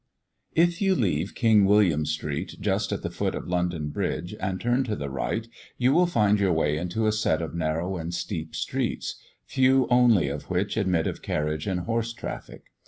If 0.55 0.81
you 0.81 0.95
leave 0.95 1.35
King 1.35 1.63
William 1.63 2.07
street 2.07 2.55
just 2.59 2.91
at 2.91 3.03
the 3.03 3.11
foot 3.11 3.35
of 3.35 3.47
London 3.47 3.89
bridge 3.91 4.33
and 4.39 4.59
turn 4.59 4.83
to 4.85 4.95
the 4.95 5.11
right, 5.11 5.47
you 5.77 5.93
will 5.93 6.07
find 6.07 6.39
your 6.39 6.53
way 6.53 6.75
into 6.75 7.05
a 7.05 7.11
set 7.11 7.39
of 7.39 7.53
narrow 7.53 7.97
and 7.97 8.11
steep 8.11 8.55
streets, 8.55 9.21
few 9.45 9.85
only 9.91 10.27
of 10.27 10.49
which 10.49 10.75
admit 10.75 11.05
of 11.05 11.21
carriage 11.21 11.67
and 11.67 11.81
horse 11.81 12.13
traffic. 12.13 12.63